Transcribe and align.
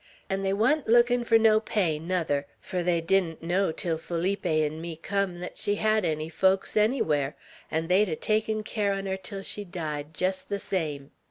'N' 0.31 0.41
they 0.41 0.51
wa'n't 0.51 0.87
lookin' 0.87 1.23
fur 1.23 1.37
no 1.37 1.59
pay, 1.59 1.99
nuther; 1.99 2.47
fur 2.59 2.81
they 2.81 3.01
didn't 3.01 3.43
know, 3.43 3.71
till 3.71 3.99
Feeleepy 3.99 4.63
'n' 4.65 4.81
me 4.81 4.95
cum, 4.95 5.39
thet 5.39 5.59
she 5.59 5.75
had 5.75 6.03
any 6.03 6.27
folks 6.27 6.75
ennywhar, 6.75 7.35
'n' 7.71 7.87
they'd 7.87 8.07
ha' 8.09 8.19
taken 8.19 8.63
care 8.63 8.93
on 8.93 9.05
her 9.05 9.15
till 9.15 9.43
she 9.43 9.63
died, 9.63 10.11
jest 10.11 10.49
the 10.49 10.57
same. 10.57 11.11